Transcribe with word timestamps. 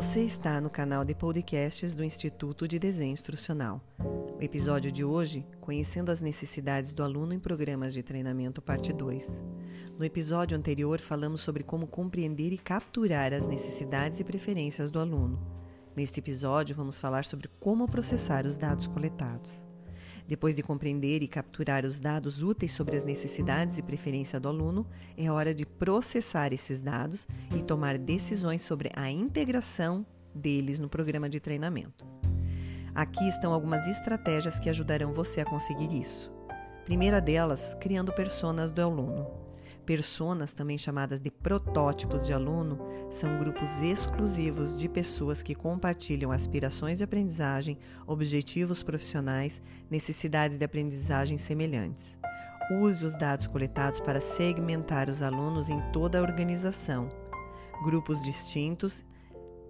Você 0.00 0.22
está 0.22 0.60
no 0.60 0.70
canal 0.70 1.04
de 1.04 1.12
podcasts 1.12 1.92
do 1.96 2.04
Instituto 2.04 2.68
de 2.68 2.78
Desenho 2.78 3.12
Instrucional. 3.12 3.82
O 3.98 4.40
episódio 4.40 4.92
de 4.92 5.02
hoje, 5.02 5.44
Conhecendo 5.60 6.12
as 6.12 6.20
necessidades 6.20 6.92
do 6.92 7.02
aluno 7.02 7.34
em 7.34 7.40
programas 7.40 7.92
de 7.92 8.00
treinamento, 8.00 8.62
parte 8.62 8.92
2. 8.92 9.42
No 9.98 10.04
episódio 10.04 10.56
anterior, 10.56 11.00
falamos 11.00 11.40
sobre 11.40 11.64
como 11.64 11.88
compreender 11.88 12.52
e 12.52 12.58
capturar 12.58 13.32
as 13.32 13.48
necessidades 13.48 14.20
e 14.20 14.24
preferências 14.24 14.88
do 14.88 15.00
aluno. 15.00 15.36
Neste 15.96 16.20
episódio, 16.20 16.76
vamos 16.76 16.96
falar 17.00 17.24
sobre 17.24 17.48
como 17.58 17.88
processar 17.88 18.46
os 18.46 18.56
dados 18.56 18.86
coletados. 18.86 19.66
Depois 20.28 20.54
de 20.54 20.62
compreender 20.62 21.22
e 21.22 21.26
capturar 21.26 21.86
os 21.86 21.98
dados 21.98 22.42
úteis 22.42 22.72
sobre 22.72 22.94
as 22.94 23.02
necessidades 23.02 23.78
e 23.78 23.82
preferência 23.82 24.38
do 24.38 24.46
aluno, 24.46 24.86
é 25.16 25.30
hora 25.30 25.54
de 25.54 25.64
processar 25.64 26.52
esses 26.52 26.82
dados 26.82 27.26
e 27.56 27.62
tomar 27.62 27.96
decisões 27.96 28.60
sobre 28.60 28.90
a 28.94 29.10
integração 29.10 30.04
deles 30.34 30.78
no 30.78 30.86
programa 30.86 31.30
de 31.30 31.40
treinamento. 31.40 32.06
Aqui 32.94 33.26
estão 33.26 33.54
algumas 33.54 33.88
estratégias 33.88 34.60
que 34.60 34.68
ajudarão 34.68 35.14
você 35.14 35.40
a 35.40 35.46
conseguir 35.46 35.90
isso. 35.98 36.30
Primeira 36.84 37.22
delas, 37.22 37.74
criando 37.80 38.12
personas 38.12 38.70
do 38.70 38.82
aluno. 38.82 39.47
Personas, 39.88 40.52
também 40.52 40.76
chamadas 40.76 41.18
de 41.18 41.30
protótipos 41.30 42.26
de 42.26 42.32
aluno, 42.34 42.78
são 43.08 43.38
grupos 43.38 43.80
exclusivos 43.80 44.78
de 44.78 44.86
pessoas 44.86 45.42
que 45.42 45.54
compartilham 45.54 46.30
aspirações 46.30 46.98
de 46.98 47.04
aprendizagem, 47.04 47.78
objetivos 48.06 48.82
profissionais, 48.82 49.62
necessidades 49.90 50.58
de 50.58 50.64
aprendizagem 50.66 51.38
semelhantes. 51.38 52.18
Use 52.70 53.02
os 53.02 53.16
dados 53.16 53.46
coletados 53.46 53.98
para 53.98 54.20
segmentar 54.20 55.08
os 55.08 55.22
alunos 55.22 55.70
em 55.70 55.80
toda 55.90 56.18
a 56.18 56.22
organização. 56.22 57.08
Grupos 57.82 58.22
distintos, 58.22 59.06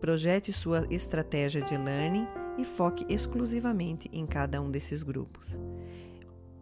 projete 0.00 0.52
sua 0.52 0.84
estratégia 0.90 1.62
de 1.62 1.76
learning 1.76 2.26
e 2.58 2.64
foque 2.64 3.06
exclusivamente 3.08 4.10
em 4.12 4.26
cada 4.26 4.60
um 4.60 4.68
desses 4.68 5.04
grupos. 5.04 5.56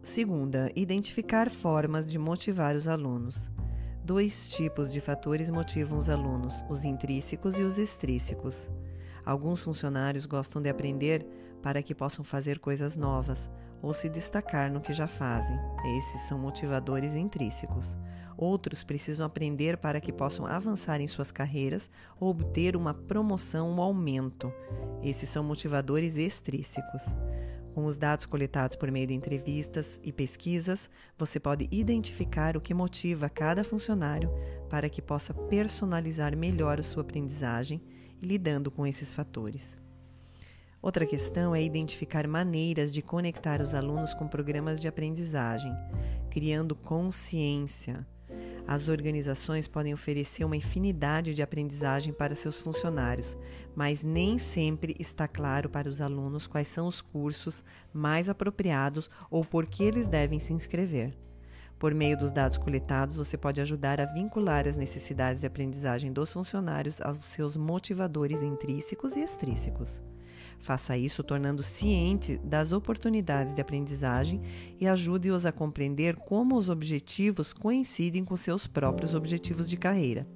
Segunda, 0.07 0.71
identificar 0.73 1.49
formas 1.49 2.09
de 2.09 2.17
motivar 2.17 2.77
os 2.77 2.87
alunos. 2.87 3.51
Dois 4.05 4.49
tipos 4.49 4.91
de 4.93 5.01
fatores 5.01 5.49
motivam 5.49 5.97
os 5.97 6.09
alunos, 6.09 6.63
os 6.69 6.85
intrínsecos 6.85 7.59
e 7.59 7.61
os 7.61 7.77
extrínsecos. 7.77 8.71
Alguns 9.25 9.65
funcionários 9.65 10.25
gostam 10.25 10.61
de 10.61 10.69
aprender 10.69 11.27
para 11.61 11.83
que 11.83 11.93
possam 11.93 12.23
fazer 12.23 12.57
coisas 12.57 12.95
novas 12.95 13.51
ou 13.81 13.93
se 13.93 14.07
destacar 14.07 14.71
no 14.71 14.79
que 14.79 14.93
já 14.93 15.07
fazem. 15.07 15.59
Esses 15.97 16.21
são 16.21 16.39
motivadores 16.39 17.13
intrínsecos. 17.13 17.97
Outros 18.37 18.85
precisam 18.85 19.25
aprender 19.25 19.75
para 19.75 19.99
que 19.99 20.13
possam 20.13 20.45
avançar 20.45 21.01
em 21.01 21.07
suas 21.07 21.33
carreiras 21.33 21.91
ou 22.17 22.29
obter 22.29 22.77
uma 22.77 22.93
promoção 22.93 23.75
ou 23.75 23.81
aumento. 23.81 24.53
Esses 25.03 25.27
são 25.27 25.43
motivadores 25.43 26.15
extrínsecos. 26.15 27.13
Com 27.77 27.85
os 27.85 27.95
dados 27.95 28.25
coletados 28.25 28.75
por 28.75 28.89
meio 28.89 29.05
de 29.05 29.13
entrevistas 29.13 29.99
e 30.03 30.11
pesquisas, 30.11 30.89
você 31.15 31.39
pode 31.39 31.67
identificar 31.69 32.57
o 32.57 32.59
que 32.59 32.73
motiva 32.73 33.29
cada 33.29 33.63
funcionário 33.63 34.31
para 34.67 34.89
que 34.89 34.99
possa 34.99 35.31
personalizar 35.31 36.35
melhor 36.35 36.79
a 36.79 36.83
sua 36.83 37.03
aprendizagem 37.03 37.79
lidando 38.19 38.71
com 38.71 38.87
esses 38.87 39.13
fatores. 39.13 39.79
Outra 40.81 41.05
questão 41.05 41.53
é 41.53 41.61
identificar 41.61 42.27
maneiras 42.27 42.91
de 42.91 43.03
conectar 43.03 43.61
os 43.61 43.75
alunos 43.75 44.11
com 44.15 44.27
programas 44.27 44.81
de 44.81 44.87
aprendizagem, 44.87 45.71
criando 46.31 46.75
consciência 46.75 48.07
as 48.67 48.89
organizações 48.89 49.65
podem 49.65 49.93
oferecer 49.93 50.43
uma 50.43 50.57
infinidade 50.57 51.33
de 51.33 51.41
aprendizagem 51.41 52.11
para 52.11 52.35
seus 52.35 52.59
funcionários, 52.59 53.37
mas 53.73 54.03
nem 54.03 54.37
sempre 54.37 54.93
está 54.99 55.27
claro 55.27 55.69
para 55.69 55.87
os 55.87 56.01
alunos 56.01 56.47
quais 56.47 56.67
são 56.67 56.85
os 56.85 57.01
cursos 57.01 57.63
mais 57.93 58.27
apropriados 58.27 59.09
ou 59.31 59.45
por 59.45 59.65
que 59.65 59.83
eles 59.83 60.09
devem 60.09 60.37
se 60.37 60.51
inscrever. 60.51 61.17
Por 61.79 61.93
meio 61.93 62.17
dos 62.17 62.31
dados 62.31 62.57
coletados, 62.57 63.15
você 63.15 63.37
pode 63.37 63.61
ajudar 63.61 64.01
a 64.01 64.05
vincular 64.05 64.67
as 64.67 64.75
necessidades 64.75 65.41
de 65.41 65.47
aprendizagem 65.47 66.11
dos 66.11 66.33
funcionários 66.33 66.99
aos 66.99 67.25
seus 67.25 67.55
motivadores 67.55 68.43
intrínsecos 68.43 69.15
e 69.15 69.21
extrínsecos. 69.21 70.01
Faça 70.59 70.97
isso 70.97 71.23
tornando 71.23 71.63
ciente 71.63 72.37
das 72.39 72.71
oportunidades 72.71 73.53
de 73.53 73.61
aprendizagem 73.61 74.41
e 74.79 74.87
ajude-os 74.87 75.45
a 75.45 75.51
compreender 75.51 76.15
como 76.15 76.55
os 76.55 76.69
objetivos 76.69 77.53
coincidem 77.53 78.25
com 78.25 78.35
seus 78.35 78.67
próprios 78.67 79.15
objetivos 79.15 79.69
de 79.69 79.77
carreira. 79.77 80.27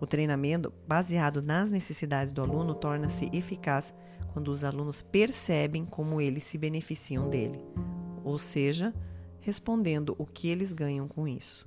O 0.00 0.06
treinamento 0.06 0.72
baseado 0.86 1.40
nas 1.40 1.70
necessidades 1.70 2.32
do 2.32 2.42
aluno 2.42 2.74
torna-se 2.74 3.30
eficaz 3.32 3.94
quando 4.32 4.48
os 4.48 4.64
alunos 4.64 5.00
percebem 5.00 5.86
como 5.86 6.20
eles 6.20 6.44
se 6.44 6.58
beneficiam 6.58 7.28
dele, 7.30 7.58
ou 8.22 8.36
seja, 8.36 8.92
respondendo 9.40 10.14
o 10.18 10.26
que 10.26 10.48
eles 10.48 10.74
ganham 10.74 11.08
com 11.08 11.26
isso. 11.26 11.66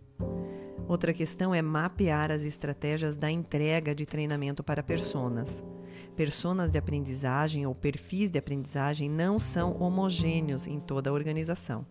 Outra 0.89 1.13
questão 1.13 1.53
é 1.53 1.61
mapear 1.61 2.31
as 2.31 2.41
estratégias 2.41 3.15
da 3.15 3.29
entrega 3.29 3.93
de 3.93 4.07
treinamento 4.07 4.63
para 4.63 4.81
personas. 4.81 5.63
Personas 6.15 6.71
de 6.71 6.79
aprendizagem 6.79 7.67
ou 7.67 7.75
perfis 7.75 8.31
de 8.31 8.39
aprendizagem 8.39 9.07
não 9.07 9.37
são 9.37 9.77
homogêneos 9.79 10.65
em 10.65 10.79
toda 10.79 11.11
a 11.11 11.13
organização. 11.13 11.85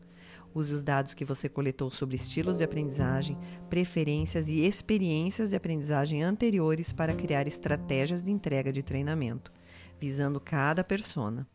Use 0.52 0.74
os 0.74 0.82
dados 0.82 1.14
que 1.14 1.24
você 1.24 1.48
coletou 1.48 1.92
sobre 1.92 2.16
estilos 2.16 2.58
de 2.58 2.64
aprendizagem, 2.64 3.38
preferências 3.70 4.48
e 4.48 4.66
experiências 4.66 5.50
de 5.50 5.56
aprendizagem 5.56 6.24
anteriores 6.24 6.92
para 6.92 7.14
criar 7.14 7.46
estratégias 7.46 8.20
de 8.20 8.32
entrega 8.32 8.72
de 8.72 8.82
treinamento, 8.82 9.52
visando 10.00 10.40
cada 10.40 10.82
persona. 10.82 11.46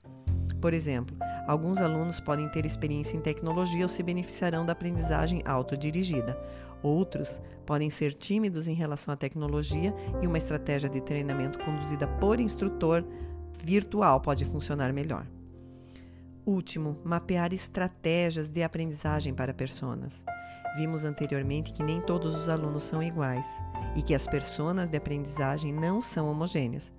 Por 0.64 0.74
exemplo, 0.74 1.14
alguns 1.46 1.82
alunos 1.82 2.22
podem 2.22 2.48
ter 2.48 2.66
experiência 2.66 3.18
em 3.18 3.20
tecnologia 3.20 3.84
ou 3.84 3.90
se 3.90 4.02
beneficiarão 4.02 4.66
da 4.66 4.72
aprendizagem 4.72 5.42
autodirigida. 5.44 6.42
Outros 6.82 7.42
podem 7.66 7.90
ser 7.90 8.14
tímidos 8.14 8.66
em 8.66 8.74
relação 8.74 9.14
à 9.14 9.18
tecnologia 9.18 9.94
e 10.22 10.26
uma 10.26 10.38
estratégia 10.38 10.88
de 10.88 11.02
treinamento 11.02 11.60
conduzida 11.60 12.08
por 12.08 12.40
instrutor 12.40 13.04
virtual 13.62 14.22
pode 14.22 14.46
funcionar 14.46 14.94
melhor. 14.94 15.28
Último, 16.46 16.98
mapear 17.04 17.52
estratégias 17.52 18.50
de 18.50 18.64
aprendizagem 18.64 19.34
para 19.34 19.54
personas. 19.54 20.24
Vimos 20.78 21.04
anteriormente 21.04 21.74
que 21.74 21.84
nem 21.84 22.00
todos 22.00 22.38
os 22.38 22.48
alunos 22.48 22.86
são 22.86 23.04
iguais 23.04 23.46
e 23.98 24.02
que 24.02 24.16
as 24.16 24.28
personas 24.28 24.90
de 24.90 24.96
aprendizagem 24.96 25.74
não 25.74 26.02
são 26.02 26.32
homogêneas. 26.32 26.90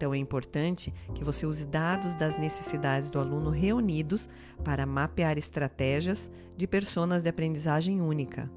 Então 0.00 0.14
é 0.14 0.16
importante 0.16 0.94
que 1.14 1.22
você 1.22 1.44
use 1.44 1.66
dados 1.66 2.14
das 2.14 2.38
necessidades 2.38 3.10
do 3.10 3.20
aluno 3.20 3.50
reunidos 3.50 4.30
para 4.64 4.86
mapear 4.86 5.36
estratégias 5.36 6.30
de 6.56 6.66
personas 6.66 7.22
de 7.22 7.28
aprendizagem 7.28 8.00
única. 8.00 8.50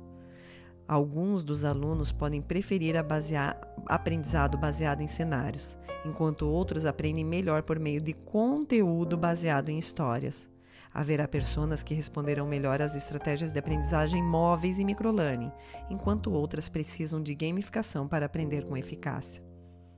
Alguns 0.88 1.44
dos 1.44 1.66
alunos 1.66 2.14
podem 2.14 2.42
preferir 2.42 2.96
basear, 3.04 3.60
aprendizado 3.88 4.58
baseado 4.58 5.02
em 5.02 5.08
cenários, 5.08 5.78
enquanto 6.06 6.48
outros 6.48 6.86
aprendem 6.86 7.26
melhor 7.26 7.64
por 7.64 7.78
meio 7.78 8.00
de 8.00 8.14
conteúdo 8.14 9.18
baseado 9.18 9.68
em 9.68 9.78
histórias. 9.78 10.50
Haverá 10.94 11.28
pessoas 11.28 11.84
que 11.84 11.94
responderão 11.94 12.48
melhor 12.48 12.82
às 12.82 12.96
estratégias 12.96 13.52
de 13.52 13.60
aprendizagem 13.60 14.24
móveis 14.24 14.80
e 14.80 14.86
microlearning, 14.86 15.52
enquanto 15.90 16.32
outras 16.32 16.70
precisam 16.70 17.22
de 17.22 17.36
gamificação 17.36 18.08
para 18.08 18.28
aprender 18.28 18.64
com 18.64 18.78
eficácia. 18.78 19.53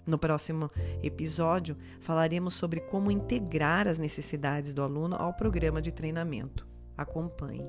No 0.06 0.18
próximo 0.18 0.70
episódio, 1.02 1.76
falaremos 2.00 2.54
sobre 2.54 2.80
como 2.80 3.10
integrar 3.10 3.88
as 3.88 3.98
necessidades 3.98 4.72
do 4.74 4.84
aluno 4.84 5.16
ao 5.16 5.34
programa 5.34 5.82
de 5.82 5.92
treinamento. 5.92 6.68
Acompanhe. 6.96 7.68